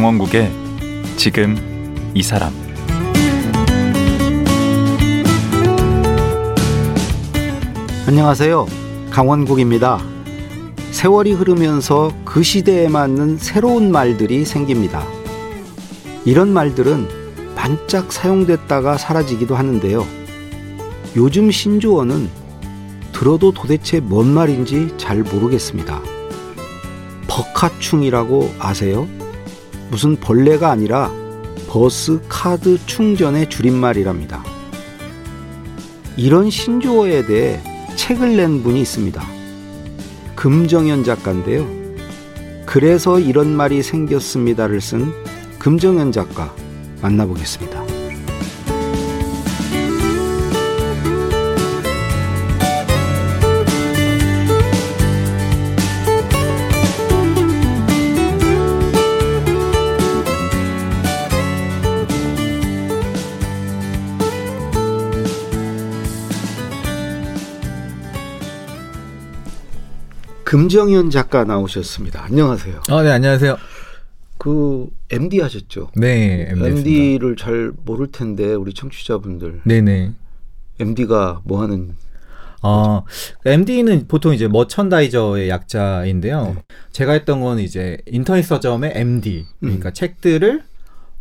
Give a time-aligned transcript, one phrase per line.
[0.00, 0.50] 강원국의
[1.18, 1.54] 지금
[2.14, 2.54] 이 사람
[8.06, 8.66] 안녕하세요.
[9.10, 10.00] 강원국입니다.
[10.90, 15.06] 세월이 흐르면서 그 시대에 맞는 새로운 말들이 생깁니다.
[16.24, 20.06] 이런 말들은 반짝 사용됐다가 사라지기도 하는데요.
[21.14, 22.30] 요즘 신조어는
[23.12, 26.00] 들어도 도대체 뭔 말인지 잘 모르겠습니다.
[27.28, 29.06] 버카충이라고 아세요?
[29.90, 31.10] 무슨 벌레가 아니라
[31.68, 34.42] 버스 카드 충전의 줄임말이랍니다.
[36.16, 37.60] 이런 신조어에 대해
[37.96, 39.22] 책을 낸 분이 있습니다.
[40.36, 41.66] 금정현 작가인데요.
[42.66, 45.12] 그래서 이런 말이 생겼습니다를 쓴
[45.58, 46.54] 금정현 작가
[47.02, 47.79] 만나보겠습니다.
[70.50, 72.24] 금정현 작가 나오셨습니다.
[72.24, 72.80] 안녕하세요.
[72.88, 73.56] 아, 네, 안녕하세요.
[74.36, 75.92] 그 MD 하셨죠?
[75.94, 80.10] 네, MD 를잘 모를 텐데 우리 청취자분들 네 네.
[80.80, 81.94] MD가 뭐 하는
[82.62, 83.04] 어,
[83.44, 86.54] MD는 보통 이제 머천다이저의 약자인데요.
[86.56, 86.62] 네.
[86.90, 89.46] 제가 했던 건 이제 인터넷 서점의 MD.
[89.60, 89.94] 그러니까 음.
[89.94, 90.64] 책들을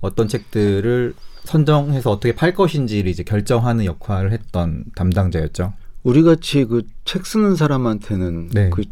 [0.02, 5.74] 어떤 책들을 선정해서 어떻게 팔 것인지를 이제 결정하는 역할을 했던 담당자였죠.
[6.02, 8.70] 우리 같이 그 책 쓰는 사람한테는 네.
[8.70, 8.84] 그,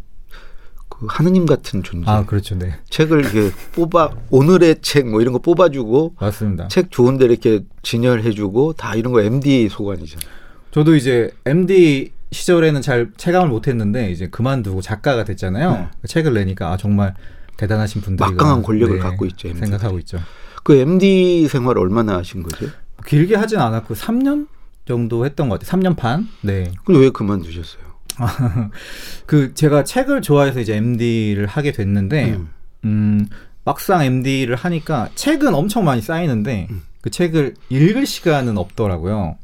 [1.00, 2.09] 그 하느님 같은 존재.
[2.09, 2.58] 아, 그렇죠.
[2.58, 2.74] 네.
[2.90, 6.68] 책을 이렇게 뽑아 오늘의 책 뭐 이런 거 뽑아주고 맞습니다.
[6.69, 10.28] 책 좋은 데 이렇게 진열해주고 다 이런 거 MD 소관이잖아요.
[10.72, 15.72] 저도 이제 MD 시절에는 잘 체감을 못 했는데 이제 그만두고 작가가 됐잖아요.
[15.72, 15.88] 네.
[16.07, 17.13] 책을 내니까 아, 정말
[17.57, 19.68] 대단하신 분들이 막강한 권력을 갖고 있죠, MD 들.
[19.68, 20.19] 생각하고 있죠.
[20.63, 22.68] 그 MD 생활 얼마나 하신 거죠?
[23.06, 24.47] 길게 하진 않았고 3년
[24.86, 25.80] 정도 했던 것 같아요.
[25.80, 26.28] 3년 반?
[26.41, 26.72] 네.
[26.86, 27.87] 근데 왜 그만두셨어요?
[29.25, 32.50] 그 제가 책을 좋아해서 이제 MD를 하게 됐는데 음.
[32.85, 33.28] 음,
[33.63, 36.81] 막상 MD를 하니까 책은 엄청 많이 쌓이는데 음.
[37.01, 39.38] 그 책을 읽을 시간은 없더라고요.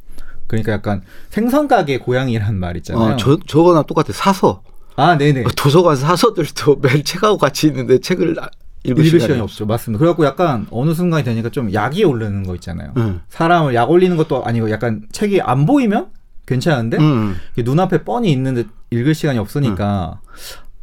[0.47, 3.13] 그러니까 약간 생선 가게 고양이란 말 있잖아요.
[3.13, 4.13] 어, 저 저거나 똑같아.
[4.13, 4.61] 사서
[4.95, 5.45] 아, 네네.
[5.55, 8.49] 도서관 사서들도 매일 책하고 같이 있는데 책을 아-
[8.83, 9.65] 읽을, 읽을 시간이 없죠.
[9.65, 9.97] 맞습니다.
[9.99, 12.93] 그래갖고 약간 어느 순간이 되니까 좀 약이 오르는 거 있잖아요.
[12.97, 13.21] 응.
[13.29, 16.07] 사람을 약 올리는 것도 아니고 약간 책이 안 보이면
[16.45, 17.35] 괜찮은데 응.
[17.53, 20.19] 이게 눈앞에 뻔히 있는데 읽을 시간이 없으니까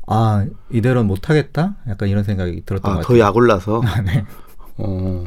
[0.06, 3.18] 아 이대로는 못하겠다 약간 이런 생각이 들었던 것 아, 같아요.
[3.18, 3.82] 더 약올라서.
[3.86, 4.24] 아, 네.
[4.78, 5.24] 어.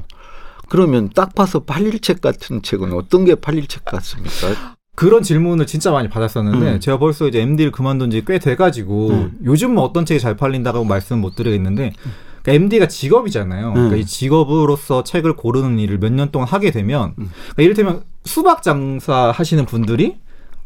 [0.69, 4.75] 그러면 딱 봐서 팔릴 책 같은 책은 어떤 게 팔릴 책 같습니까?
[4.95, 6.79] 그런 질문을 진짜 많이 받았었는데 음.
[6.79, 9.39] 제가 벌써 이제 MD를 그만둔 지 꽤 돼가지고 음.
[9.45, 11.93] 요즘 뭐 어떤 책이 잘 팔린다고 말씀 못 드리겠는데
[12.41, 13.69] 그러니까 MD가 직업이잖아요.
[13.69, 13.73] 음.
[13.73, 17.29] 그러니까 이 직업으로서 책을 고르는 일을 몇 년 동안 하게 되면 음.
[17.55, 20.17] 그러니까 이를테면 수박 장사 하시는 분들이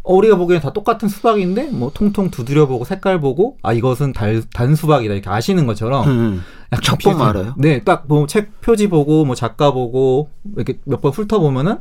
[0.04, 4.42] 어, 우리가 보기엔 다 똑같은 수박인데 뭐 통통 두드려 보고 색깔 보고 아 이것은 달,
[4.54, 6.42] 단 수박이다 이렇게 아시는 것처럼 응.
[6.72, 7.30] 약간 첫 보면 비슷해요.
[7.30, 7.54] 알아요?
[7.58, 11.80] 네, 딱 뭐 책 표지 보고 뭐 작가 보고 이렇게 몇 번 훑어 보면은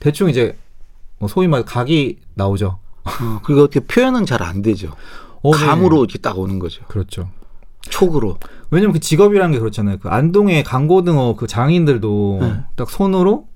[0.00, 0.56] 대충 이제
[1.18, 2.78] 뭐 소위 말 각이 나오죠.
[3.04, 4.92] 어, 그리고 어떻게 표현은 잘 안 되죠.
[5.42, 5.66] 어, 네.
[5.66, 6.84] 감으로 이렇게 딱 오는 거죠.
[6.88, 7.28] 그렇죠.
[7.90, 8.38] 촉으로.
[8.70, 9.98] 왜냐면 그 직업이라는 게 그렇잖아요.
[10.00, 12.60] 그 안동의 강고등어 그 장인들도 네.
[12.76, 13.51] 딱 손으로 딱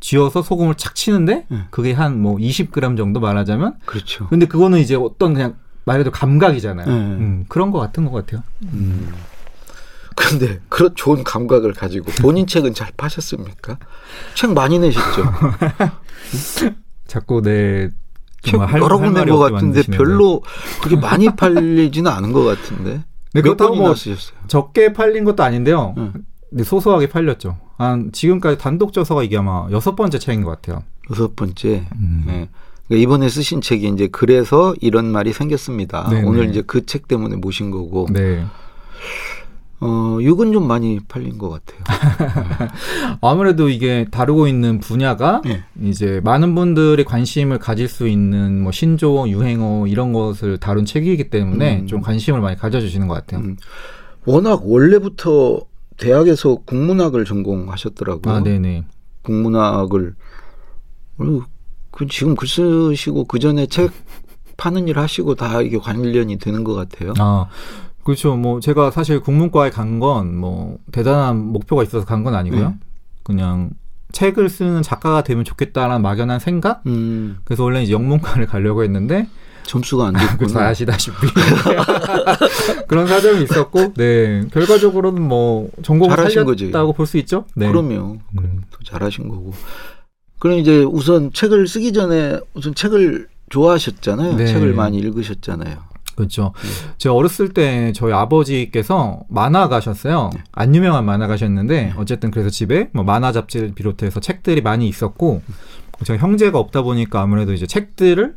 [0.00, 1.58] 쥐어서 소금을 착 치는데 네.
[1.70, 4.26] 그게 한 뭐 20g 정도 말하자면 그렇죠.
[4.28, 6.86] 근데 그거는 이제 어떤 그냥 말 그대로 감각이잖아요.
[6.86, 6.92] 네.
[6.92, 8.42] 음, 그런 거 같은 것 같아요.
[8.64, 9.12] 음.
[10.14, 13.78] 근데 그런 좋은 감각을 가지고 본인 책은 잘 파셨습니까?
[14.34, 15.24] 책 많이 내셨죠.
[17.06, 17.90] 자꾸 내
[18.42, 19.96] 책 여러 할권낸 말이 것 없게 같은데 만드시는데.
[19.96, 20.42] 별로
[20.80, 23.02] 그렇게 많이 팔리지는 않은 것 같은데.
[23.34, 24.38] 네, 몇 권이나 뭐 쓰셨어요?
[24.46, 25.94] 적게 팔린 것도 아닌데요.
[25.98, 26.12] 응.
[26.50, 27.58] 근데 소소하게 팔렸죠.
[27.76, 30.82] 한 지금까지 단독 저서가 이게 아마 여섯 번째 책인 것 같아요.
[31.10, 31.86] 여섯 번째.
[31.96, 32.24] 음.
[32.28, 32.48] 예.
[32.88, 36.08] 그러니까 이번에 쓰신 책이 이제 그래서 이런 말이 생겼습니다.
[36.08, 36.26] 네네.
[36.28, 38.06] 오늘 이제 그 책 때문에 모신 거고.
[38.10, 38.44] 네.
[39.78, 42.70] 어, 6은 좀 많이 팔린 것 같아요.
[43.20, 45.64] 아무래도 이게 다루고 있는 분야가 예.
[45.82, 51.80] 이제 많은 분들이 관심을 가질 수 있는 뭐 신조어, 유행어 이런 것을 다룬 책이기 때문에
[51.80, 51.86] 음.
[51.86, 53.40] 좀 관심을 많이 가져주시는 것 같아요.
[53.42, 53.56] 음.
[54.24, 55.60] 워낙 원래부터
[55.96, 58.34] 대학에서 국문학을 전공하셨더라고요.
[58.34, 58.84] 아, 네네.
[59.22, 60.14] 국문학을
[61.18, 61.40] 어,
[61.90, 63.90] 그 지금 글 쓰시고 그 전에 책
[64.56, 67.12] 파는 일 하시고 다 이게 관련이 되는 것 같아요.
[67.18, 67.46] 아,
[68.04, 68.36] 그렇죠.
[68.36, 72.68] 뭐 제가 사실 국문과에 간 건 뭐 대단한 목표가 있어서 간 건 아니고요.
[72.70, 72.74] 네.
[73.22, 73.70] 그냥
[74.12, 76.82] 책을 쓰는 작가가 되면 좋겠다라는 막연한 생각.
[76.86, 79.28] 음, 그래서 원래 이제 영문과를 가려고 했는데
[79.64, 80.68] 점수가 안그 됐구나.
[80.68, 81.16] 아시다시피
[82.88, 86.16] 그런 사정이 있었고, 네 결과적으로는 뭐 전공을.
[86.16, 87.44] 살렸다고 볼 수 있죠.
[87.54, 87.66] 네.
[87.68, 88.18] 그럼요.
[88.38, 88.62] 음.
[88.70, 89.52] 더 잘하신 거고.
[90.38, 94.36] 그럼 이제 우선 책을 쓰기 전에 우선 책을 좋아하셨잖아요.
[94.36, 94.46] 네.
[94.46, 95.78] 책을 많이 읽으셨잖아요.
[96.16, 96.52] 그렇죠.
[96.98, 100.30] 제가 어렸을 때 저희 아버지께서 만화 가셨어요.
[100.50, 105.42] 안 유명한 만화 가셨는데 어쨌든 그래서 집에 뭐 만화 잡지를 비롯해서 책들이 많이 있었고
[106.04, 108.34] 제가 형제가 없다 보니까 아무래도 이제 책들을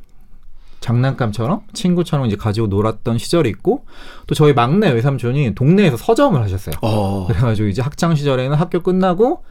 [0.81, 3.85] 장난감처럼 친구처럼 이제 가지고 놀았던 시절이 있고
[4.27, 6.75] 또 저희 막내 외삼촌이 동네에서 서점을 하셨어요.
[6.81, 9.43] 어, 그래가지고 이제 학창 시절에는 학교 끝나고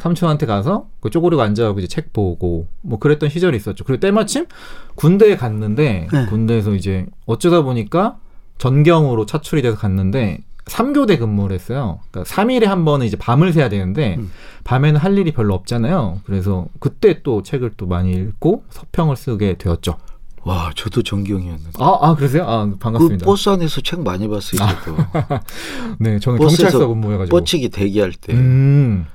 [0.00, 3.84] 삼촌한테 가서 그 쪼그리고 앉아가지고 이제 책 보고 뭐 그랬던 시절이 있었죠.
[3.84, 4.46] 그리고 때마침
[4.94, 6.26] 군대에 갔는데 네.
[6.26, 8.18] 군대에서 이제 어쩌다 보니까
[8.58, 12.00] 전경으로 차출이 돼서 갔는데 3교대 근무를 했어요.
[12.10, 14.30] 그러니까 3일에 한 번은 이제 밤을 새야 되는데 음.
[14.64, 16.20] 밤에는 할 일이 별로 없잖아요.
[16.24, 19.96] 그래서 그때 또 책을 또 많이 읽고 서평을 쓰게 되었죠.
[20.42, 21.72] 와, 저도 전경이었는데.
[21.78, 22.44] 아, 아 그러세요?
[22.44, 23.26] 아그 반갑습니다.
[23.26, 24.60] 버스 안에서 책 많이 봤어요.
[24.84, 24.96] 저도.
[26.00, 27.36] 네, 저는 경찰서 근무해가지고.
[27.36, 29.06] 뻗치기 대기할 때 음,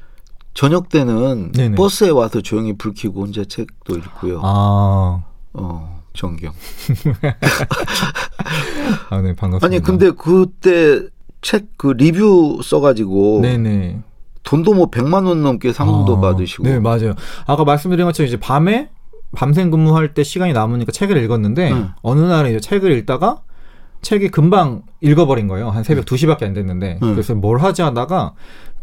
[0.55, 1.75] 저녁 때는 네네.
[1.75, 4.41] 버스에 와서 조용히 불 켜고 혼자 책도 읽고요.
[4.43, 5.23] 아,
[5.53, 6.53] 어, 전경.
[9.09, 9.65] 아, 네 반갑습니다.
[9.67, 11.01] 아니 근데 그때
[11.41, 13.99] 책 그 리뷰 써가지고 네네.
[14.43, 16.63] 돈도 뭐 100만 원 넘게 상금도 아, 받으시고.
[16.63, 17.13] 네, 맞아요.
[17.45, 18.89] 아까 말씀드린 것처럼 이제 밤에
[19.35, 21.89] 밤샘 근무할 때 시간이 남으니까 책을 읽었는데 응.
[22.01, 23.41] 어느 날에 이제 책을 읽다가
[24.01, 25.69] 책이 금방 읽어버린 거예요.
[25.69, 26.99] 한 새벽 2시밖에 안 됐는데.
[27.01, 27.11] 응.
[27.11, 28.33] 그래서 뭘 하지 하다가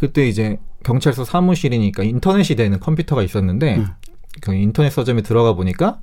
[0.02, 3.87] 그때 이제 경찰서 사무실이니까 인터넷이 되는 컴퓨터가 있었는데 응.
[4.40, 6.00] 그 인터넷 서점에 들어가 보니까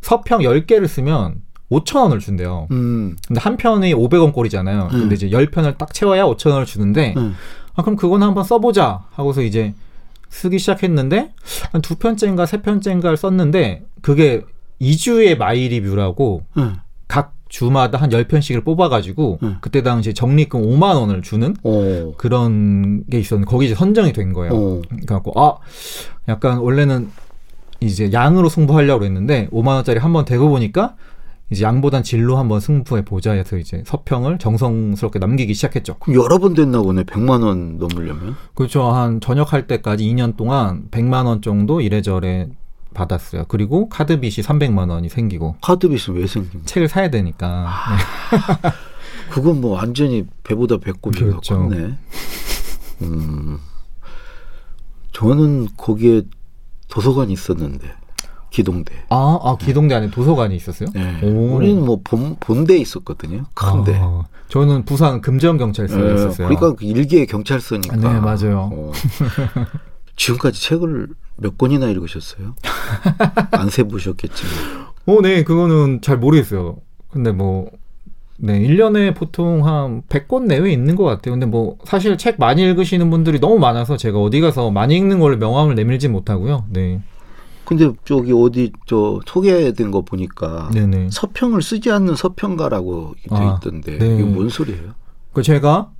[0.00, 2.68] 서평 10개를 쓰면 5천 원을 준대요.
[2.70, 3.16] 음.
[3.26, 4.88] 근데 한 편이 500원 꼴이잖아요.
[4.94, 4.98] 응.
[5.00, 7.34] 근데 이제 10편을 딱 채워야 5천 원을 주는데 음.
[7.74, 9.74] 아, 그럼 그건 한번 써보자 하고서 이제
[10.30, 11.34] 쓰기 시작했는데
[11.72, 14.40] 한 두 편째인가 세 편째인가를 썼는데 그게
[14.80, 16.76] 이주의 My 리뷰라고 음.
[17.08, 19.56] 각 주마다 한 10편씩을 뽑아가지고 음.
[19.60, 22.12] 그때 당시 적립금 5만 원을 주는 오.
[22.16, 24.52] 그런 게 있었는데 거기 이제 선정이 된 거예요.
[24.52, 24.82] 오.
[24.88, 25.56] 그래갖고 아
[26.28, 27.10] 약간 원래는
[27.80, 30.96] 이제 양으로 승부하려고 했는데 5만 원짜리 한번 대고 보니까
[31.50, 35.96] 이제 양보단 질로 한번 승부해 보자 해서 이제 서평을 정성스럽게 남기기 시작했죠.
[35.98, 37.04] 그럼 여러 번 됐나 보네.
[37.04, 38.36] 100만 원 넘으려면.
[38.54, 38.82] 그렇죠.
[38.82, 42.48] 한 전역할 때까지 2년 동안 100만 원 정도 이래저래
[42.94, 43.44] 받았어요.
[43.48, 46.64] 그리고 카드 빚이 300만 원이 생기고 카드빚은 왜 생긴?
[46.64, 47.70] 책을 사야 되니까.
[48.62, 48.70] 네.
[49.30, 51.68] 그건 뭐 완전히 배보다 배꼽이 그렇죠.
[51.68, 51.98] 컸네.
[53.02, 53.58] 음.
[55.12, 56.22] 저는 거기에
[56.88, 57.92] 도서관이 있었는데
[58.50, 58.94] 기동대.
[59.10, 60.88] 아, 아 기동대 안에 도서관이 있었어요?
[60.94, 61.20] 네.
[61.22, 61.56] 오.
[61.56, 63.44] 우리는 뭐 본, 본대에 있었거든요.
[63.54, 63.98] 큰데.
[64.00, 66.48] 아, 저는 부산 금정 경찰서에 예, 있었어요.
[66.48, 67.96] 그러니까 그 일개 경찰서니까.
[67.96, 68.70] 네, 맞아요.
[68.72, 68.92] 어.
[70.18, 72.54] 지금까지 책을 몇 권이나 읽으셨어요?
[73.52, 74.52] 안 세보셨겠지만.
[75.06, 76.76] 어, 네, 그거는 잘 모르겠어요.
[77.10, 77.70] 근데 뭐,
[78.36, 81.32] 네, 1년에 보통 한 100권 내외 있는 것 같아요.
[81.32, 85.38] 근데 뭐, 사실 책 많이 읽으시는 분들이 너무 많아서 제가 어디 가서 많이 읽는 걸로
[85.38, 86.66] 명함을 내밀지 못하고요.
[86.68, 87.00] 네.
[87.64, 91.08] 근데 저기 어디 저 소개된 거 보니까 네네.
[91.10, 94.14] 서평을 쓰지 않는 서평가라고 돼 아, 있던데 네.
[94.14, 94.94] 이게 뭔 소리예요?
[95.34, 95.90] 그 제가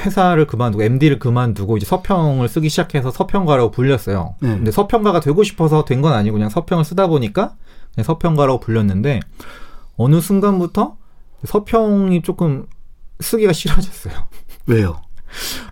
[0.00, 4.34] 회사를 그만두고 MD를 그만두고 이제 서평을 쓰기 시작해서 서평가라고 불렸어요.
[4.40, 4.48] 네.
[4.48, 7.54] 근데 서평가가 되고 싶어서 된 건 아니고 그냥 서평을 쓰다 보니까
[7.94, 9.20] 그냥 서평가라고 불렸는데
[9.96, 10.96] 어느 순간부터
[11.44, 12.66] 서평이 조금
[13.20, 14.14] 쓰기가 싫어졌어요.
[14.66, 15.00] 왜요?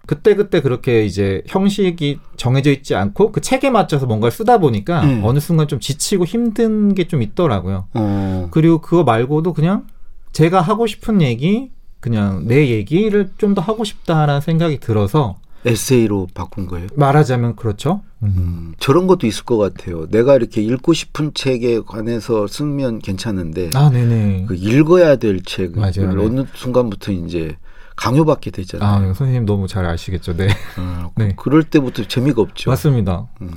[0.06, 5.20] 그때 그때 그렇게 이제 형식이 정해져 있지 않고 그 책에 맞춰서 뭔가를 쓰다 보니까 네.
[5.22, 7.86] 어느 순간 좀 지치고 힘든 게 좀 있더라고요.
[7.94, 9.86] 어, 그리고 그거 말고도 그냥
[10.32, 16.66] 제가 하고 싶은 얘기 그냥 내 얘기를 좀 더 하고 싶다라는 생각이 들어서 에세이로 바꾼
[16.66, 16.86] 거예요?
[16.94, 18.00] 말하자면 그렇죠.
[18.22, 18.34] 음.
[18.38, 20.06] 음, 저런 것도 있을 것 같아요.
[20.08, 24.46] 내가 이렇게 읽고 싶은 책에 관해서 쓰면 괜찮은데 아, 네네.
[24.48, 26.24] 그 읽어야 될 책을 맞아요, 네.
[26.24, 27.56] 어느 순간부터 이제
[27.96, 29.10] 강요받게 되잖아요.
[29.10, 30.34] 아, 선생님 너무 잘 아시겠죠.
[30.36, 30.48] 네.
[30.78, 31.34] 어, 네.
[31.36, 32.70] 그럴 때부터 재미가 없죠.
[32.70, 33.26] 맞습니다.
[33.42, 33.50] 음.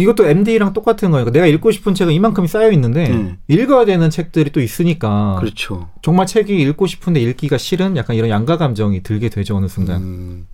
[0.00, 1.30] 이것도 MD랑 똑같은 거예요.
[1.30, 3.38] 내가 읽고 싶은 책은 이만큼이 쌓여 있는데 네.
[3.48, 5.88] 읽어야 되는 책들이 또 있으니까 그렇죠.
[6.02, 10.02] 정말 책이 읽고 싶은데 읽기가 싫은 약간 이런 양가 감정이 들게 되죠 어느 순간.
[10.02, 10.46] 음,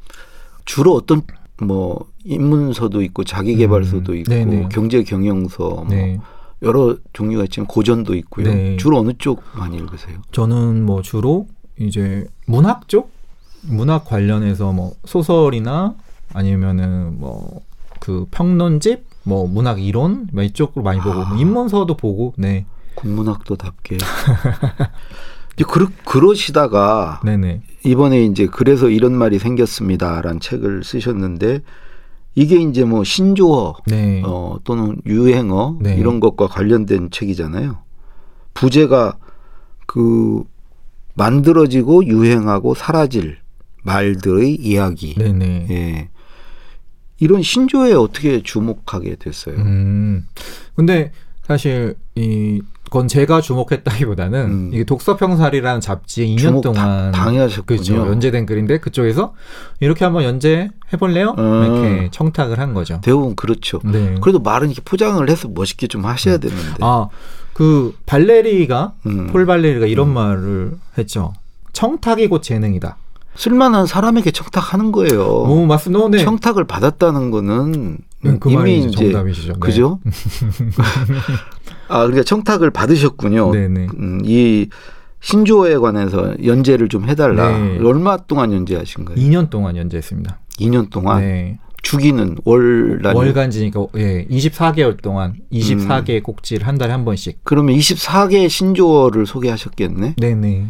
[0.64, 1.22] 주로 어떤
[1.60, 4.68] 뭐 입문서도 있고 자기개발서도 음, 있고 네네.
[4.70, 6.20] 경제 경영서 뭐 네.
[6.62, 8.52] 여러 종류가 있지만 고전도 있고요.
[8.52, 8.76] 네.
[8.76, 10.18] 주로 어느 쪽 많이 읽으세요?
[10.32, 11.48] 저는 뭐 주로
[11.78, 13.10] 이제 문학 쪽
[13.62, 15.94] 문학 관련해서 뭐 소설이나
[16.32, 17.62] 아니면은 뭐
[18.06, 22.64] 그 평론집 뭐 문학 이론 뭐 이쪽으로 많이 보고 뭐 입문서도 보고 네
[22.94, 23.98] 국문학도답게.
[25.56, 31.60] 이제 그러, 그러시다가 네네 이번에 이제 그래서 이런 말이 생겼습니다라는 책을 쓰셨는데
[32.36, 34.22] 이게 이제 뭐 신조어 네.
[34.24, 35.96] 어, 또는 유행어 네.
[35.96, 37.78] 이런 것과 관련된 책이잖아요.
[38.54, 39.16] 부제가
[39.86, 40.44] 그
[41.14, 43.38] 만들어지고 유행하고 사라질
[43.82, 45.14] 말들의 이야기.
[45.14, 45.66] 네네.
[45.70, 46.10] 예.
[47.18, 49.56] 이런 신조어에 어떻게 주목하게 됐어요?
[49.56, 50.26] 음.
[50.74, 54.70] 근데 사실 이건 제가 주목했다기보다는 음.
[54.72, 57.64] 이게 독서평살이라는 잡지에 2년 주목 동안 다, 당하셨군요.
[57.64, 57.94] 그렇죠.
[58.08, 59.34] 연재된 글인데 그쪽에서
[59.80, 61.34] 이렇게 한번 연재해 볼래요?
[61.38, 61.64] 음.
[61.64, 63.00] 이렇게 청탁을 한 거죠.
[63.02, 63.80] 대부분 그렇죠.
[63.84, 64.16] 네.
[64.20, 66.78] 그래도 말은 이렇게 포장을 해서 멋있게 좀 하셔야 되는데.
[66.80, 67.08] 아,
[67.52, 69.28] 그 발레리가 음.
[69.28, 71.32] 폴 발레리가 이런 말을 했죠.
[71.72, 72.98] 청탁이 곧 재능이다.
[73.36, 75.22] 쓸만한 사람에게 청탁하는 거예요.
[75.24, 76.04] 오, 맞습니다.
[76.04, 76.18] 어, 네.
[76.18, 79.52] 청탁을 받았다는 거는 음, 그 이미 이제 정답이시죠.
[79.52, 79.58] 네.
[79.58, 80.00] 그죠?
[81.88, 83.52] 아, 그러니까 청탁을 받으셨군요.
[83.52, 83.86] 네네.
[83.98, 84.68] 음, 이
[85.20, 87.56] 신조어에 관해서 연재를 좀 해달라.
[87.56, 87.78] 네.
[87.78, 89.20] 얼마 동안 연재하신 거예요?
[89.20, 90.38] 2년 동안 연재했습니다.
[90.60, 91.58] 2년 동안 네.
[91.82, 93.00] 주기는 월.
[93.04, 97.40] 월간지니까 예, 24개월 동안 24개의 꼭지를 한 달에 한 번씩.
[97.44, 100.14] 그러면 24개 신조어를 소개하셨겠네.
[100.16, 100.66] 네네.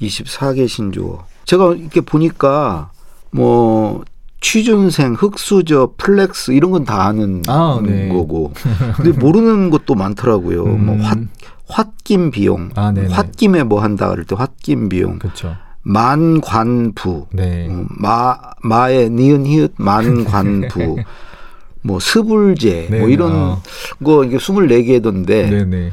[0.00, 1.24] 24개 신조어.
[1.44, 2.90] 제가 이렇게 보니까
[3.30, 4.04] 뭐
[4.40, 8.08] 취준생, 흑수저, flex 이런 건 다 아는 아, 네.
[8.08, 8.52] 거고.
[8.96, 10.64] 근데 모르는 것도 많더라고요.
[10.66, 11.00] 뭐 음.
[11.68, 12.70] 화, 홧김 비용.
[12.76, 13.08] 아, 네네.
[13.14, 15.18] 홧김에 뭐 한다 그럴 때 홧김 비용.
[15.18, 15.56] 그렇죠.
[15.82, 17.26] 만관부.
[17.32, 17.68] 네.
[17.70, 20.96] 어, 마 마의 니은 히읗 만관부.
[21.82, 23.62] 뭐 스불재 뭐 네, 이런 아.
[24.04, 25.90] 거 이게 24개던데 네네.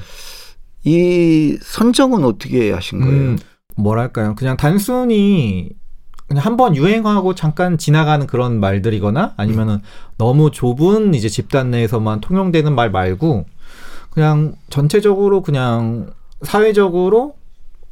[0.86, 3.14] 이 선정은 어떻게 하신 거예요?
[3.14, 3.38] 음,
[3.76, 4.36] 뭐랄까요?
[4.36, 5.70] 그냥 단순히
[6.28, 9.80] 그냥 한 번 유행하고 잠깐 지나가는 그런 말들이거나 아니면은
[10.18, 13.46] 너무 좁은 이제 집단 내에서만 통용되는 말 말고
[14.10, 16.12] 그냥 전체적으로 그냥
[16.44, 17.36] 사회적으로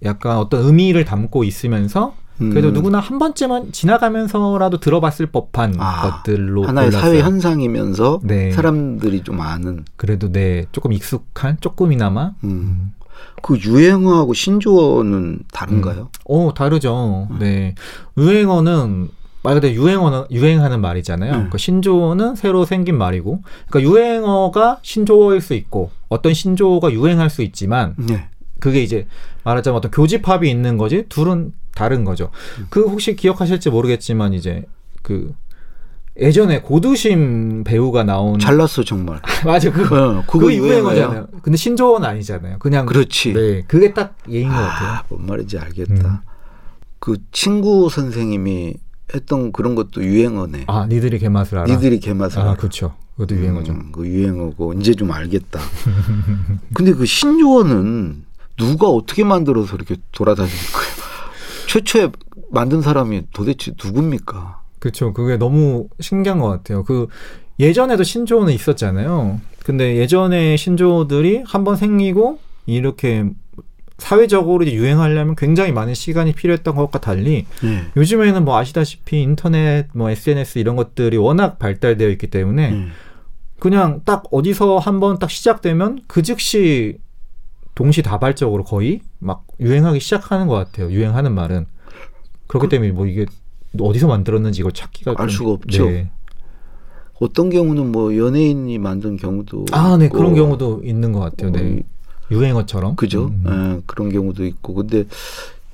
[0.04, 2.74] 약간 어떤 의미를 담고 있으면서 그래도 음.
[2.74, 7.12] 누구나 한 번쯤은 지나가면서라도 들어봤을 법한 아, 것들로 하나의 골랐어요.
[7.12, 8.52] 사회 현상이면서 네.
[8.52, 12.94] 사람들이 좀 아는 그래도 네 조금 익숙한 조금이나마 음.
[13.42, 16.10] 그 유행어하고 신조어는 다른가요?
[16.26, 17.28] 오 다르죠.
[17.32, 17.40] 음.
[17.40, 17.76] 네
[18.18, 19.10] 유행어는
[19.44, 21.32] 말 그대로 유행어는 유행하는 말이잖아요.
[21.32, 21.36] 음.
[21.36, 27.96] 그러니까 신조어는 새로 생긴 말이고, 그러니까 유행어가 신조어일 수 있고 어떤 신조어가 유행할 수 있지만
[27.98, 28.30] 네.
[28.60, 29.08] 그게 이제
[29.44, 32.30] 말하자면 어떤 교집합이 있는 거지 둘은 다른 거죠.
[32.60, 32.68] 음.
[32.70, 34.66] 그 혹시 기억하실지 모르겠지만 이제
[35.02, 35.34] 그
[36.20, 39.22] 예전에 고두심 배우가 나온 잘났어 정말.
[39.46, 40.54] 맞아 그 어, 그거 그거.
[40.54, 41.28] 유행어잖아요.
[41.42, 42.60] 근데 신조어는 아니잖아요.
[42.60, 43.34] 그냥 그렇지.
[43.34, 44.90] 네 그게 딱 예인 것 같아요.
[44.90, 45.94] 아, 뭔 말인지 알겠다.
[45.94, 46.18] 음.
[47.00, 48.76] 그 친구 선생님이
[49.16, 50.66] 했던 그런 것도 유행어네.
[50.68, 51.74] 아 니들이 개맛을 알아.
[51.74, 52.56] 니들이 개맛을 아 알아.
[52.56, 52.94] 그렇죠.
[53.16, 53.72] 그것도 유행어죠.
[53.72, 55.60] 음, 그 유행어고 이제 좀 알겠다.
[56.74, 58.26] 근데 그 신조어는
[58.58, 60.92] 누가 어떻게 만들어서 이렇게 돌아다니는 거예요?
[61.68, 62.12] 최초에
[62.52, 64.61] 만든 사람이 도대체 누굽니까?
[64.82, 65.14] 그렇죠.
[65.14, 66.84] 그게 너무 신기한 것 같아요.
[66.84, 67.08] 그
[67.60, 69.40] 예전에도 신조어는 있었잖아요.
[69.64, 73.26] 근데 예전에 신조어들이 한 번 생기고 이렇게
[74.00, 77.84] 사회적으로 유행하려면 굉장히 많은 시간이 필요했던 것과 달리 네.
[77.96, 82.92] 요즘에는 뭐 아시다시피 인터넷, 뭐 SNS 이런 것들이 워낙 발달되어 있기 때문에 음.
[83.60, 86.98] 그냥 딱 어디서 한번 딱 시작되면 그 즉시
[87.76, 90.90] 동시다발적으로 거의 막 유행하기 시작하는 것 같아요.
[90.92, 91.68] 유행하는 말은
[92.48, 93.28] 그렇기 때문에 뭐 이게
[93.80, 95.86] 어디서 만들었는지 이걸 찾기가 알 좀- 수가 없죠.
[95.86, 96.12] 네.
[97.20, 101.52] 어떤 경우는 뭐 연예인이 만든 경우도 아, 네 있고, 그런 경우도 있는 것 같아요.
[101.52, 101.80] 네.
[101.80, 102.96] 어, 유행어처럼.
[102.96, 103.26] 그죠?
[103.28, 105.04] 음, 예, 그런 경우도 있고 근데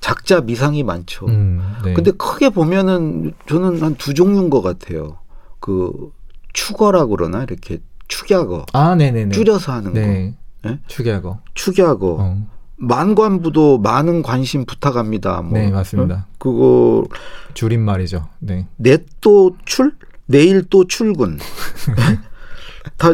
[0.01, 1.25] 작자 미상이 많죠.
[1.27, 1.93] 음, 네.
[1.93, 5.17] 근데 크게 보면은 저는 한 두 종류인 것 같아요.
[5.59, 6.11] 그
[6.53, 9.31] 축어라 그러나 이렇게 축약어 아, 네네네.
[9.31, 9.99] 줄여서 하는 거.
[9.99, 10.35] 네.
[10.65, 10.79] 예?
[10.87, 11.39] 축약어.
[11.53, 12.17] 축약어.
[12.19, 12.47] 어.
[12.77, 15.41] 만관부도 많은 관심 부탁합니다.
[15.41, 15.57] 뭐.
[15.57, 16.15] 네, 맞습니다.
[16.15, 16.35] 어?
[16.37, 17.05] 그거
[17.53, 18.27] 줄임말이죠.
[18.39, 18.67] 네.
[18.77, 19.93] 내또 출?
[20.25, 21.39] 내일 또 출근.
[22.97, 23.13] 다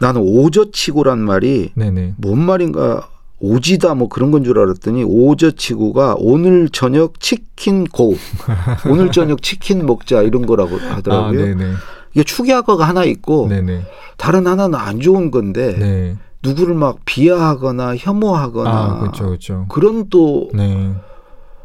[0.00, 2.14] 나는 오저치고란 말이 네네.
[2.18, 3.08] 뭔 말인가
[3.38, 8.16] 오지다 뭐 그런 건 줄 알았더니 오저치고가 오늘 저녁 치킨 고
[8.88, 11.40] 오늘 저녁 치킨 먹자 이런 거라고 아, 하더라고요.
[11.54, 11.72] 네네.
[12.14, 13.82] 이게 축약어가 하나 있고 네네.
[14.16, 16.16] 다른 하나는 안 좋은 건데 네.
[16.46, 19.66] 누구를 막 비하하거나 혐오하거나 아, 그렇죠, 그렇죠.
[19.68, 20.94] 그런 또 네,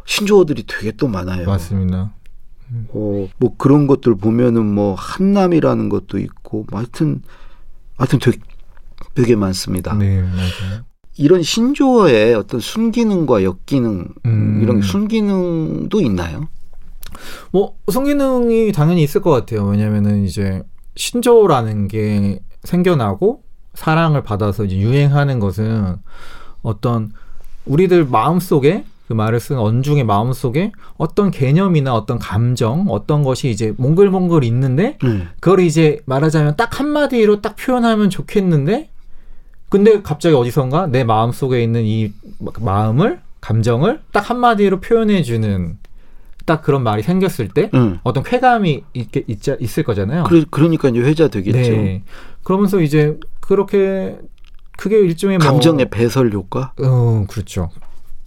[0.06, 1.46] 신조어들이 되게 또 많아요.
[1.46, 2.14] 맞습니다.
[2.90, 7.22] 어, 뭐 그런 것들 보면은 뭐 한남이라는 것도 있고 뭐 하여튼
[7.98, 8.40] 하여튼 되게,
[9.14, 9.94] 되게 많습니다.
[9.94, 10.84] 네, 맞아요.
[11.18, 14.60] 이런 신조어의 어떤 순기능과 역기능 음.
[14.64, 16.48] 이런 게 순기능도 있나요?
[17.52, 19.66] 뭐 성기능이 당연히 있을 것 같아요.
[19.66, 20.64] 왜냐면은 이제
[20.96, 25.98] 신조어라는 게 생겨나고 사랑을 받아서 이제 유행하는 것은
[26.62, 27.12] 어떤
[27.66, 33.74] 우리들 마음 속에 그 말을 쓴 언중의 마음속에 어떤 개념이나 어떤 감정, 어떤 것이 이제
[33.78, 35.28] 몽글몽글 있는데 네.
[35.42, 38.90] 그걸 이제 말하자면 딱 한마디로 딱 표현하면 좋겠는데
[39.68, 42.14] 근데 갑자기 어디선가 내 마음속에 있는 이
[42.60, 45.78] 마음을 감정을 딱 한마디로 표현해 주는
[46.46, 48.00] 딱 그런 말이 생겼을 때 응.
[48.04, 50.24] 어떤 쾌감이 있게 있, 있을 거잖아요.
[50.24, 51.58] 그래, 그러니까 이제 회자 되겠죠.
[51.58, 52.04] 네.
[52.44, 54.18] 그러면서 이제 그렇게
[54.78, 56.74] 그게 일종의 뭐 감정의 배설 효과.
[56.82, 57.70] 어, 그렇죠.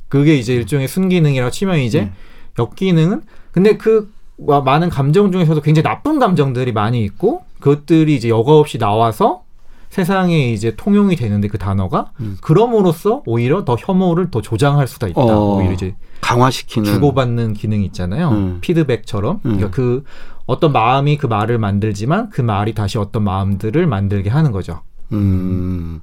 [0.09, 2.12] 그게 이제 일종의 순기능이라고 치면 이제 음.
[2.59, 8.52] 역기능은 근데 그 와- 많은 감정 중에서도 굉장히 나쁜 감정들이 많이 있고 그것들이 이제 여과
[8.59, 9.42] 없이 나와서
[9.90, 12.37] 세상에 이제 통용이 되는데 그 단어가 음.
[12.40, 15.21] 그럼으로써 오히려 더 혐오를 더 조장할 수가 있다.
[15.21, 15.56] 어.
[15.56, 16.90] 오히려 이제 강화시키는.
[16.92, 18.30] 주고받는 기능이 있잖아요.
[18.30, 18.59] 음.
[18.61, 19.37] 피드백처럼.
[19.37, 19.40] 음.
[19.42, 20.02] 그러니까 그
[20.47, 24.83] 어떤 마음이 그 말을 만들지만 그 말이 다시 어떤 마음들을 만들게 하는 거죠.
[25.13, 26.01] 음.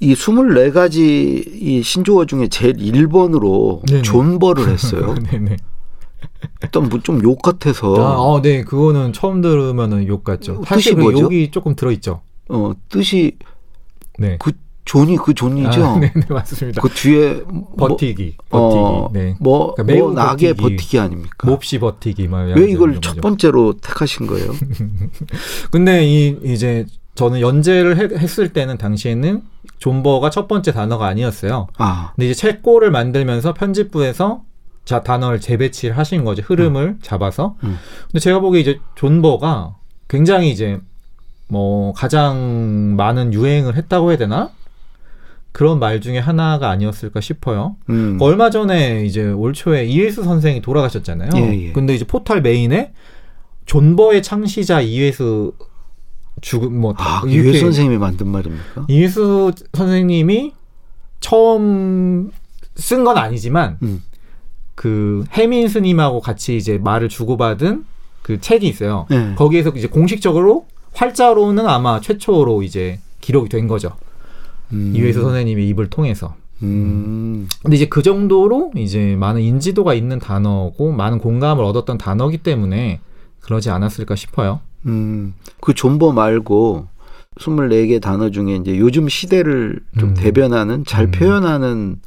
[0.00, 1.00] 이 24가지
[1.60, 4.02] 이 신조어 중에 제일 1번으로 네네.
[4.02, 5.14] 존버를 했어요.
[5.30, 5.56] 네네.
[6.62, 10.62] 일단 뭐 좀 욕 같아서 아, 어, 네, 그거는 처음 들으면은 욕 같죠.
[10.66, 11.20] 사실 그 뭐죠?
[11.24, 12.20] 욕이 조금 들어 있죠.
[12.48, 13.38] 어, 뜻이
[14.18, 14.36] 네.
[14.40, 14.52] 그
[14.88, 15.84] 존이 그 존이죠.
[15.84, 16.80] 아, 네, 네, 맞습니다.
[16.80, 18.80] 그 뒤에 뭐, 버티기, 버티기.
[18.80, 19.36] 어, 네.
[19.38, 20.76] 뭐, 그러니까 매우 뭐 낙에 버티기.
[20.76, 21.46] 버티기, 아닙니까?
[21.46, 22.26] 몹시 버티기.
[22.26, 23.00] 막왜 이런 이걸 거죠.
[23.02, 24.50] 첫 번째로 택하신 거예요?
[25.70, 29.42] 근데 이 이제 저는 연재를 해- 했을 때는 당시에는
[29.78, 31.66] 존버가 첫 번째 단어가 아니었어요.
[31.76, 34.42] 아, 근데 이제 책고를 만들면서 편집부에서
[34.86, 36.42] 자 단어를 재배치를 하신 거죠.
[36.46, 37.56] 흐름을 잡아서.
[37.62, 37.76] 음.
[38.06, 39.74] 근데 제가 보기에 이제 존버가
[40.08, 40.80] 굉장히 이제
[41.48, 44.50] 뭐 가장 많은 유행을 했다고 해야 되나?
[45.58, 47.74] 그런 말 중에 하나가 아니었을까 싶어요.
[47.90, 48.16] 음.
[48.20, 51.30] 얼마 전에 이제 올 초에 이회수 선생이 돌아가셨잖아요.
[51.34, 51.72] 예, 예.
[51.72, 52.92] 근데 이제 포털 메인에
[53.66, 55.54] 존버의 창시자 이회수
[56.42, 58.86] 죽음 뭐 아, 유해 선생님이 만든 말입니까?
[58.86, 60.52] 이회수 선생님이
[61.18, 62.30] 처음
[62.76, 64.04] 쓴 건 아니지만 음.
[64.76, 67.84] 그 해민 스님하고 같이 이제 말을 주고받은
[68.22, 69.06] 그 책이 있어요.
[69.10, 69.34] 네.
[69.34, 73.96] 거기에서 이제 공식적으로 활자로는 아마 최초로 이제 기록이 된 거죠.
[74.72, 74.92] 음.
[74.94, 76.34] 이회수 선생님의 입을 통해서.
[76.62, 77.48] 음.
[77.62, 83.00] 근데 이제 그 정도로 이제 많은 인지도가 있는 단어고 많은 공감을 얻었던 단어기 때문에
[83.40, 84.60] 그러지 않았을까 싶어요.
[84.86, 85.34] 음.
[85.60, 86.86] 그 존버 말고
[87.38, 90.14] 24개 단어 중에 이제 요즘 시대를 좀 음.
[90.14, 91.10] 대변하는 잘 음.
[91.12, 92.00] 표현하는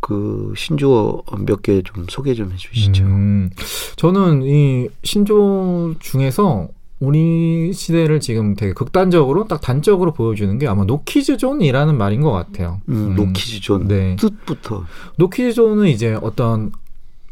[0.00, 3.02] 그 신조어 몇 개 좀 소개 좀 해주시죠.
[3.04, 3.50] 음,
[3.96, 6.68] 저는 이 신조 중에서
[6.98, 12.80] 우리 시대를 지금 되게 극단적으로 딱 단적으로 보여주는 게 아마 노키즈존이라는 말인 것 같아요.
[12.88, 14.16] 음, 음, 노키즈존 네.
[14.16, 14.84] 뜻부터
[15.18, 16.72] 노키즈존은 이제 어떤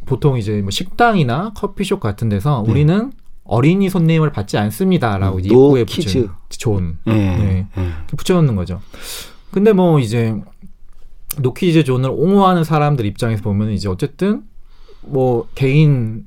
[0.05, 2.73] 보통 이제 뭐 식당이나 커피숍 같은 데서 네.
[2.73, 3.13] 우리는
[3.45, 6.07] 어린이 손님을 받지 않습니다라고 음, 입구에 노키즈.
[6.09, 7.13] 붙인 존 예.
[7.13, 7.67] 네.
[7.77, 7.83] 예.
[7.83, 8.81] 이렇게 붙여놓는 거죠.
[9.51, 10.35] 근데 뭐 이제
[11.39, 14.43] 노키즈 존을 옹호하는 사람들 입장에서 보면 이제 어쨌든
[15.01, 16.27] 뭐 개인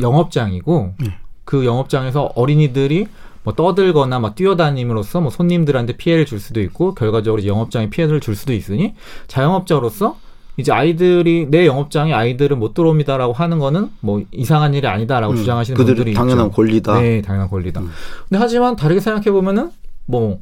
[0.00, 1.18] 영업장이고 네.
[1.48, 3.06] 그 영업장에서 어린이들이
[3.42, 8.52] 뭐 떠들거나 막 뛰어다님으로써 뭐 손님들한테 피해를 줄 수도 있고 결과적으로 영업장에 피해를 줄 수도
[8.52, 8.94] 있으니
[9.28, 10.18] 자영업자로서
[10.58, 15.82] 이제 아이들이 내 영업장에 아이들은 못 들어옵니다라고 하는 거는 뭐 이상한 일이 아니다라고 음, 주장하시는
[15.82, 16.54] 분들이 당연한 있죠.
[16.54, 17.00] 권리다.
[17.00, 17.80] 네, 당연한 권리다.
[17.80, 17.88] 음.
[18.28, 19.70] 근데 하지만 다르게 생각해 보면은
[20.04, 20.40] 뭐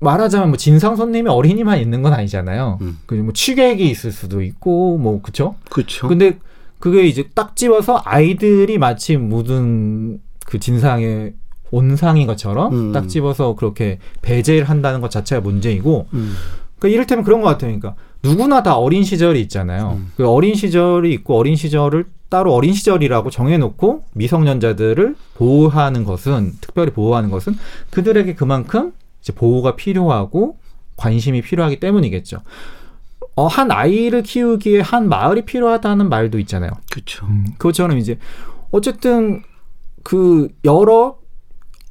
[0.00, 2.78] 말하자면 뭐 진상 손님이 어린이만 있는 건 아니잖아요.
[2.80, 2.98] 음.
[3.06, 5.54] 그뭐 취객이 있을 수도 있고 뭐 그쵸?
[5.70, 6.08] 그렇죠.
[6.08, 6.40] 근데
[6.84, 11.32] 그게 이제 딱 집어서 아이들이 마치 묻은 그 진상의
[11.70, 12.92] 온상인 것처럼 음.
[12.92, 16.34] 딱 집어서 그렇게 배제를 한다는 것 자체가 문제이고 음.
[16.78, 17.74] 그러니까 이를테면 그런 것 같아요.
[17.74, 19.94] 그러니까 누구나 다 어린 시절이 있잖아요.
[19.96, 20.12] 음.
[20.14, 27.30] 그 어린 시절이 있고 어린 시절을 따로 어린 시절이라고 정해놓고 미성년자들을 보호하는 것은 특별히 보호하는
[27.30, 27.56] 것은
[27.92, 28.92] 그들에게 그만큼
[29.22, 30.58] 이제 보호가 필요하고
[30.98, 32.42] 관심이 필요하기 때문이겠죠.
[33.36, 36.70] 어, 한 아이를 키우기에 한 마을이 필요하다는 말도 있잖아요.
[36.90, 37.26] 그렇죠.
[37.58, 38.18] 그것처럼 이제
[38.70, 39.42] 어쨌든
[40.02, 41.16] 그 여러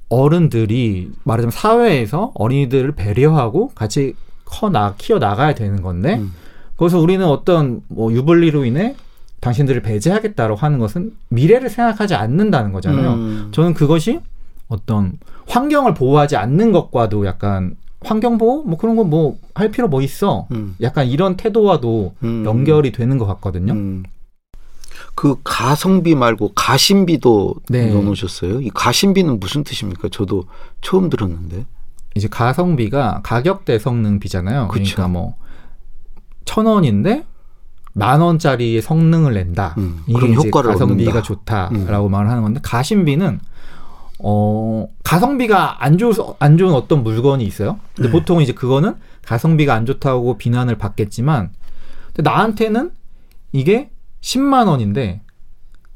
[0.10, 6.34] 어른들이 말하자면 사회에서 어린이들을 배려하고 같이 커나 키워 나가야 되는 건데 음.
[6.78, 8.96] 거기서 우리는 어떤 뭐 유불리로 인해
[9.42, 13.14] 당신들을 배제하겠다고 하는 것은 미래를 생각하지 않는다는 거잖아요.
[13.14, 13.50] 음.
[13.52, 14.22] 저는 그것이
[14.70, 20.02] 어떤 환경을 보호하지 않는 것과도 약간 환경 보호 뭐 그런 거 뭐 할 필요 뭐
[20.02, 20.48] 있어.
[20.52, 20.76] 음.
[20.82, 22.44] 약간 이런 태도와도 음.
[22.46, 23.74] 연결이 되는 것 같거든요.
[23.74, 24.04] 음.
[25.16, 27.88] 그 가성비 말고 가심비도 네.
[27.94, 28.62] 넣어놓으셨어요.
[28.62, 30.10] 이 가심비는 무슨 뜻입니까?
[30.12, 30.46] 저도
[30.82, 31.66] 처음 들었는데.
[32.16, 34.68] 이제 가성비가 가격 대 성능 비잖아요.
[34.70, 34.96] 그쵸.
[34.96, 35.36] 그러니까 뭐
[36.46, 37.26] 천 원인데
[37.94, 39.76] 만 원짜리의 성능을 낸다.
[39.78, 41.22] 음, 이게 이제 효과를 가성비가 얻는다.
[41.22, 43.40] 좋다라고 말을 하는 건데 가심비는
[44.20, 47.80] 어 가성비가 안 좋은 안 좋은 어떤 물건이 있어요.
[47.96, 48.12] 근데 네.
[48.12, 48.96] 보통 이제 그거는
[49.26, 51.52] 가성비가 안 좋다고 비난을 받겠지만
[52.14, 52.92] 근데 나한테는
[53.52, 53.90] 이게
[54.22, 55.22] 10만 원인데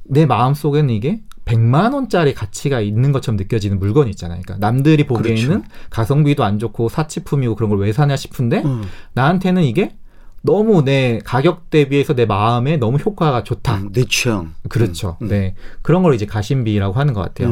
[0.04, 4.42] 내 마음 속에는 이게 100만 원짜리 가치가 있는 것처럼 느껴지는 물건이 있잖아요.
[4.44, 5.64] 그러니까 남들이 보기에는 그렇죠.
[5.90, 8.84] 가성비도 안 좋고 사치품이고 그런 걸 왜 사냐 싶은데 음.
[9.14, 9.96] 나한테는 이게
[10.42, 13.76] 너무 내 가격 대비해서 내 마음에 너무 효과가 좋다.
[13.78, 14.54] 음, 내 취향.
[14.70, 15.18] 그렇죠.
[15.22, 15.28] 음.
[15.30, 15.56] 네.
[15.82, 17.50] 그런 걸 이제 가심비라고 하는 것 같아요.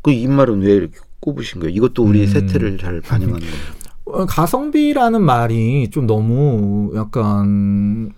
[0.00, 0.02] 음.
[0.02, 1.74] 그 입말은 왜 이렇게 꼽으신 거예요?
[1.74, 2.26] 이것도 우리 음.
[2.26, 3.54] 세태를 잘 반영하는 거예요.
[4.06, 8.12] 어, 가성비라는 말이 좀 너무 약간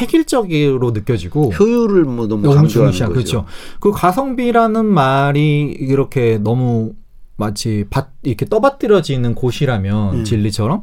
[0.00, 3.12] 획일적으로 느껴지고 효율을 뭐 너무 너무 강조하는 거죠.
[3.12, 3.44] 그렇죠.
[3.80, 6.92] 그 가성비라는 말이 이렇게 너무
[7.36, 10.24] 마치 밭 이렇게 떠받들어지는 곳이라면 음.
[10.24, 10.82] 진리처럼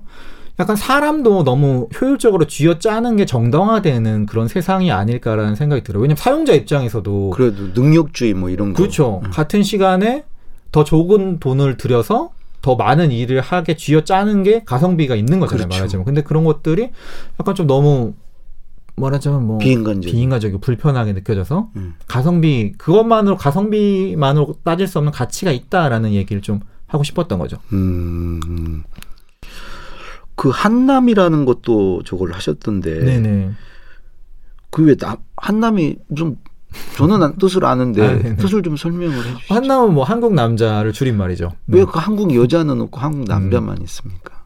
[0.59, 6.01] 약간 사람도 너무 효율적으로 쥐어 짜는 게 정당화되는 그런 세상이 아닐까라는 생각이 들어요.
[6.01, 8.77] 왜냐면 사용자 입장에서도 그래도 능력주의 뭐 이런 거.
[8.77, 9.21] 그렇죠.
[9.23, 9.31] 음.
[9.31, 10.25] 같은 시간에
[10.71, 15.67] 더 적은 돈을 들여서 더 많은 일을 하게 쥐어 짜는 게 가성비가 있는 거잖아요.
[15.67, 15.79] 그렇죠.
[15.79, 16.05] 말하자면.
[16.05, 16.91] 근데 그런 것들이
[17.39, 18.13] 약간 좀 너무
[18.97, 20.11] 말하자면 뭐 비인간적인.
[20.11, 21.93] 비인간적이고 불편하게 느껴져서 음.
[22.05, 27.57] 가성비 그것만으로 가성비만으로 따질 수 없는 가치가 있다라는 얘기를 좀 하고 싶었던 거죠.
[27.71, 28.83] 음.
[30.39, 30.41] 음.
[30.41, 33.03] 그 한남이라는 것도 저걸 하셨던데.
[33.03, 33.51] 네네.
[34.71, 34.95] 그왜
[35.37, 36.37] 한남이 좀
[36.95, 38.35] 저는 안- 뜻을 아는데 아.
[38.37, 39.53] 뜻을 좀 설명을 해주시죠.
[39.53, 41.51] 한남은 뭐 한국 남자를 줄인 말이죠.
[41.67, 43.83] 왜그 한국 여자는 없고 한국 남자만 음.
[43.83, 44.45] 있습니까?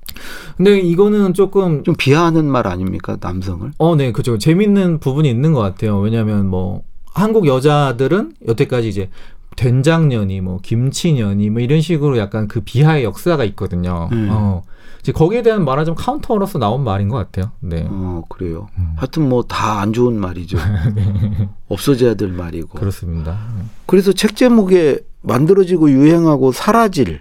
[0.58, 3.72] 근데 이거는 조금 좀 비하하는 말 아닙니까 남성을?
[3.78, 4.38] 어, 네, 그죠.
[4.38, 6.00] 재밌는 부분이 있는 것 같아요.
[6.00, 9.10] 왜냐하면 뭐 한국 여자들은 여태까지 이제
[9.58, 14.10] 된장년이 뭐 김치년이 뭐 이런 식으로 약간 그 비하의 역사가 있거든요.
[14.14, 14.30] 음.
[14.32, 14.62] 어,
[15.04, 17.52] 이제 거기에 대한 말하자면 카운터로서 나온 말인 것 같아요.
[17.60, 18.68] 네, 어 그래요.
[18.78, 18.94] 음.
[18.96, 20.58] 하여튼 뭐 다 안 좋은 말이죠.
[21.68, 22.80] 없어져야 될 말이고.
[22.80, 23.38] 그렇습니다.
[23.86, 27.20] 그래서 책 제목에 만들어지고 유행하고 사라질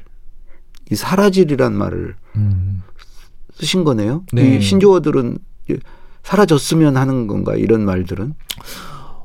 [0.93, 2.83] 이 사라질이란 말을 음.
[3.55, 4.23] 쓰신 거네요.
[4.33, 4.57] 네.
[4.57, 5.39] 이 신조어들은
[6.23, 8.35] 사라졌으면 하는 건가 이런 말들은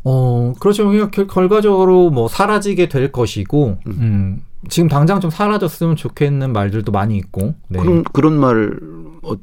[0.04, 0.90] 어, 그렇죠.
[1.10, 3.92] 결과적으로 뭐 사라지게 될 것이고, 음.
[4.00, 4.42] 음.
[4.70, 7.80] 지금 당장 좀 사라졌으면 좋겠는 말들도 많이 있고, 네.
[7.80, 8.80] 그런 그런 말을
[9.24, 9.34] 어,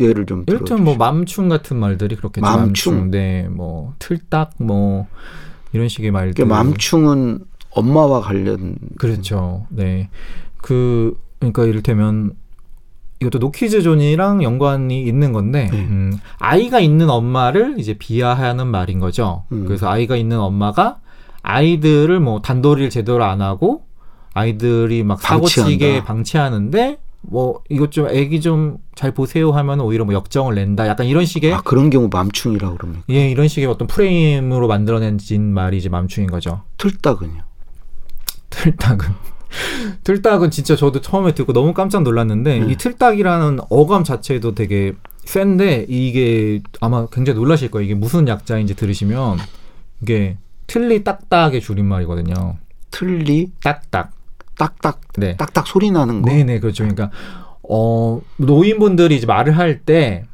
[0.00, 2.44] 예를 좀 들면 뭐 맘충 같은 말들이 그렇겠죠.
[2.44, 2.94] 맘충.
[2.94, 5.06] 맘충, 네, 뭐 틀딱 뭐
[5.72, 6.34] 이런 식의 말들.
[6.34, 9.66] 그러니까 맘충은 엄마와 관련 그렇죠.
[9.70, 10.10] 네,
[10.62, 12.32] 그 그러니까 이를테면
[13.20, 15.78] 이것도 노키즈 존이랑 연관이 있는 건데 네.
[15.78, 19.44] 음, 아이가 있는 엄마를 이제 비하하는 말인 거죠.
[19.52, 19.64] 음.
[19.66, 21.00] 그래서 아이가 있는 엄마가
[21.42, 23.87] 아이들을 뭐 단도리를 제대로 안 하고
[24.38, 26.04] 아이들이 막 사고치게.
[26.04, 30.88] 방치하는데 뭐 이것 좀 애기 좀 잘 보세요 하면 오히려 뭐 역정을 낸다.
[30.88, 33.04] 약간 이런 식의 아 그런 경우 맘충이라고 그럽니까?
[33.10, 35.20] 예, 이런 식의 어떤 프레임으로 만들어낸
[35.54, 36.62] 말이 이제 맘충인 거죠.
[36.78, 37.40] 틀딱은요.
[38.50, 39.06] 틀딱은.
[40.02, 42.72] 틀딱은 진짜 저도 처음에 듣고 너무 깜짝 놀랐는데 네.
[42.72, 47.84] 이 틀딱이라는 어감 자체도 되게 센데 이게 아마 굉장히 놀라실 거예요.
[47.84, 49.38] 이게 무슨 약자인지 들으시면
[50.02, 52.56] 이게 틀리 딱딱의 줄임말이거든요.
[52.90, 54.10] 틀리 딱딱.
[54.58, 55.36] 딱딱 네.
[55.36, 56.30] 딱딱 소리 나는 거.
[56.30, 56.84] 네네 그렇죠.
[56.84, 57.10] 그러니까
[57.68, 60.24] 어 노인분들이 이제 말을 할 때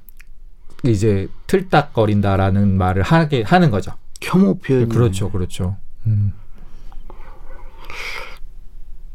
[0.85, 3.93] 이제 틀딱거린다라는 말을 하게 하는 거죠.
[4.21, 4.89] 혐오 표현.
[4.89, 5.77] 그렇죠, 그렇죠.
[6.07, 6.33] 음.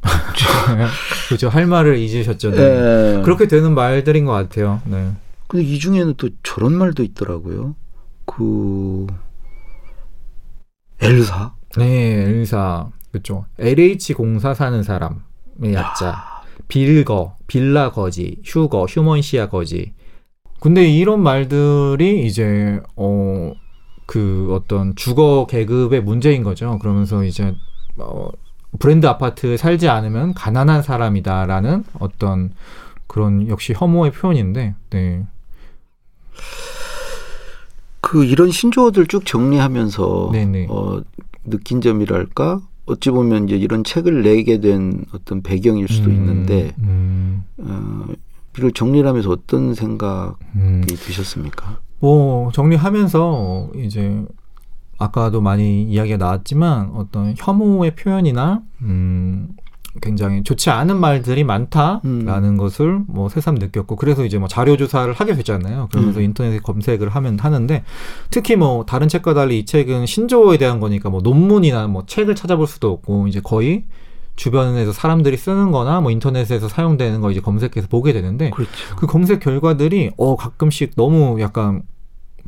[1.27, 1.49] 그렇죠.
[1.49, 2.51] 할 말을 잊으셨죠.
[2.51, 2.57] 네.
[2.57, 3.21] 예.
[3.23, 4.81] 그렇게 되는 말들인 것 같아요.
[4.85, 5.11] 네.
[5.47, 7.75] 근데 이 중에는 또 저런 말도 있더라고요.
[8.25, 9.07] 그
[11.01, 11.53] 엘사.
[11.77, 11.85] 네,
[12.29, 12.87] 엘사.
[13.11, 13.45] 그렇죠.
[13.57, 16.43] LH 공사 사는 사람의 약자.
[16.67, 19.93] 빌거, 빌라 거지, 휴거, 휴먼시아 거지.
[20.59, 23.53] 근데 이런 말들이 이제 어
[24.09, 26.79] 그 어떤 주거 계급의 문제인 거죠.
[26.79, 27.53] 그러면서 이제
[27.99, 28.29] 어
[28.79, 32.51] 브랜드 아파트에 살지 않으면 가난한 사람이다라는 어떤
[33.05, 35.27] 그런 역시 혐오의 표현인데, 네.
[38.01, 40.65] 그 이런 신조어들 쭉 정리하면서 네네.
[40.71, 41.03] 어,
[41.43, 47.43] 느낀 점이랄까 어찌 보면 이제 이런 책을 내게 된 어떤 배경일 수도 음, 있는데 음,
[47.57, 48.05] 어,
[48.57, 50.83] 이걸 정리를 하면서 어떤 생각이 음.
[50.85, 51.79] 드셨습니까?
[51.99, 54.25] 뭐 정리하면서 이제
[54.97, 59.49] 아까도 많이 이야기가 나왔지만 어떤 혐오의 표현이나 음
[60.01, 62.03] 굉장히 좋지 않은 말들이 많다라는
[62.43, 62.57] 음.
[62.57, 65.89] 것을 뭐 새삼 느꼈고 그래서 이제 뭐 자료 조사를 하게 됐잖아요.
[65.91, 66.25] 그러면서 음.
[66.25, 67.83] 인터넷에 검색을 하면 하는데
[68.29, 72.67] 특히 뭐 다른 책과 달리 이 책은 신조어에 대한 거니까 뭐 논문이나 뭐 책을 찾아볼
[72.67, 73.85] 수도 없고 이제 거의
[74.35, 78.71] 주변에서 사람들이 쓰는 거나 뭐 인터넷에서 사용되는 거 이제 검색해서 보게 되는데 그렇죠.
[78.95, 81.83] 그 검색 결과들이 어 가끔씩 너무 약간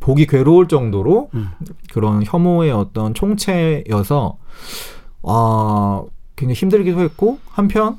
[0.00, 1.50] 보기 괴로울 정도로 음.
[1.92, 4.38] 그런 혐오의 어떤 총체여서
[5.22, 6.02] 아
[6.42, 7.98] 굉장히 힘들기도 했고 한편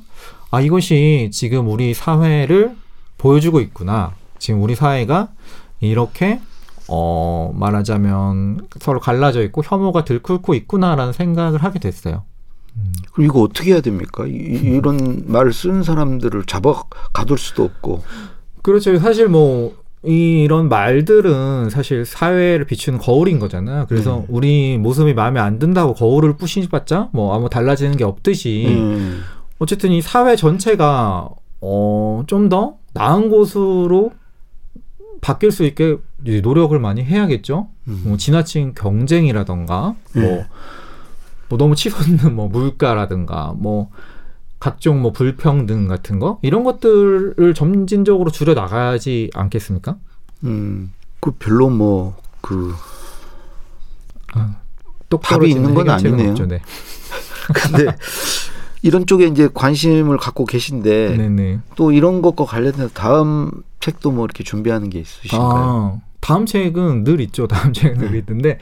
[0.50, 2.76] 아 이것이 지금 우리 사회를
[3.16, 5.30] 보여주고 있구나 지금 우리 사회가
[5.80, 6.40] 이렇게
[6.88, 12.24] 어, 말하자면 서로 갈라져 있고 혐오가 들끓고 있구나라는 생각을 하게 됐어요.
[13.12, 14.26] 그럼 이거 어떻게 해야 됩니까?
[14.26, 16.82] 이, 이런 말을 쓰는 사람들을 잡아
[17.14, 18.02] 가둘 수도 없고.
[18.62, 18.98] 그렇죠.
[18.98, 23.86] 사실 뭐 이런 말들은 사실 사회를 비추는 거울인 거잖아요.
[23.88, 24.26] 그래서 네.
[24.28, 29.22] 우리 모습이 마음에 안 든다고 거울을 부시봤자 뭐 아무 달라지는 게 없듯이 음.
[29.58, 31.28] 어쨌든 이 사회 전체가
[31.60, 34.12] 어, 좀 더 나은 곳으로
[35.20, 35.96] 바뀔 수 있게
[36.42, 37.68] 노력을 많이 해야겠죠.
[37.88, 38.02] 음.
[38.04, 40.46] 뭐 지나친 경쟁이라던가 뭐, 네.
[41.48, 43.88] 뭐 너무 치솟는 뭐 물가라든가 뭐
[44.64, 49.98] 각종 뭐 불평등 같은 거 이런 것들을 점진적으로 줄여 나가지 않겠습니까?
[50.44, 50.90] 음.
[51.20, 52.78] 그 별로 뭐그똑
[55.20, 56.30] 답이 있는 건 아니네요.
[56.30, 56.46] 없죠.
[56.46, 56.62] 네.
[57.52, 57.94] 근데
[58.80, 61.58] 이런 쪽에 이제 관심을 갖고 계신데 네네.
[61.76, 63.50] 또 이런 것과 관련해서 다음
[63.80, 65.42] 책도 뭐 이렇게 준비하는 게 있으신가요?
[65.42, 67.46] 아, 다음 책은 늘 있죠.
[67.52, 68.18] 다음 책은 늘 네.
[68.18, 68.58] 있는데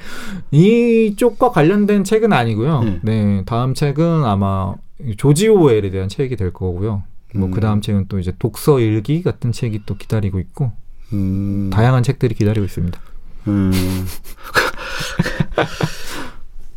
[0.51, 2.83] 이쪽과 관련된 책은 아니고요.
[2.83, 2.98] 네.
[3.03, 4.75] 네, 다음 책은 아마
[5.16, 7.05] 조지 오웰에 대한 책이 될 거고요.
[7.37, 7.53] 뭐 음.
[7.53, 10.72] 그 다음 책은 또 이제 독서 일기 같은 책이 또 기다리고 있고
[11.12, 11.70] 음.
[11.72, 13.01] 다양한 책들이 기다리고 있습니다.
[13.46, 13.70] 음.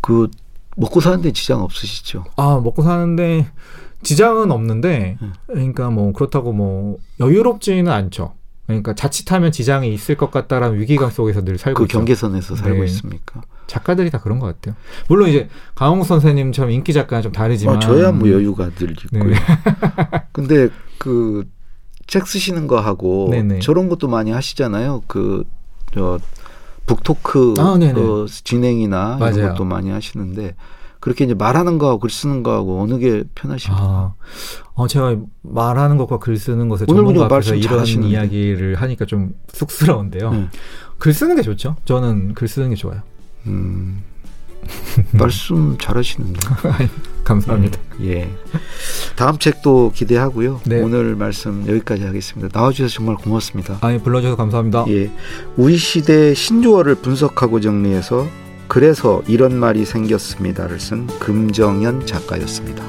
[0.02, 0.30] 그
[0.78, 2.26] 먹고 사는데 지장 없으시죠?
[2.36, 3.50] 아 먹고 사는데
[4.04, 5.34] 지장은 없는데 음.
[5.48, 8.36] 그러니까 뭐 그렇다고 뭐 여유롭지는 않죠.
[8.68, 12.00] 그러니까 자칫하면 지장이 있을 것 같다라는 위기감 속에서 늘 살고 그 있죠.
[12.00, 12.86] 경계선에서 살고 네.
[12.86, 13.42] 있습니까?
[13.68, 14.76] 작가들이 다 그런 것 같아요.
[15.08, 19.24] 물론 이제 강홍 선생님처럼 인기 작가는 좀 다르지만 어, 저야 뭐 여유가 늘 있고요.
[19.24, 19.36] 네.
[20.34, 21.46] 근데 그
[22.08, 23.60] 책 쓰시는 거 하고 네네.
[23.60, 25.04] 저런 것도 많이 하시잖아요.
[25.08, 26.20] 그저
[26.86, 27.78] 북토크 아.
[27.96, 29.36] 어, 진행이나 맞아요.
[29.36, 30.56] 이런 것도 많이 하시는데
[31.06, 33.84] 그렇게 이제 말하는 거하고 글 쓰는 거하고 어느 게 편하십니까?
[33.84, 34.14] 아,
[34.74, 38.10] 어, 제가 말하는 것과 글 쓰는 것에 전문가 앞에서 이런 잘하시는데.
[38.10, 40.32] 이야기를 하니까 좀 쑥스러운데요.
[40.32, 40.50] 네.
[40.98, 41.76] 글 쓰는 게 좋죠.
[41.86, 43.02] 저는 글 쓰는 게 좋아요.
[43.46, 44.02] 음,
[45.14, 46.40] 말씀 잘하시는데.
[47.24, 47.78] 감사합니다.
[48.02, 48.28] 예.
[49.16, 50.62] 다음 책도 기대하고요.
[50.66, 50.82] 네.
[50.82, 52.50] 오늘 말씀 여기까지 하겠습니다.
[52.52, 53.78] 나와주셔서 정말 고맙습니다.
[53.82, 54.86] 아니 불러주셔서 감사합니다.
[54.88, 55.12] 예.
[55.56, 58.26] 우리 시대의 신조어를 분석하고 정리해서
[58.68, 62.84] 그래서 이런 말이 생겼습니다를 쓴 금정현 작가였습니다.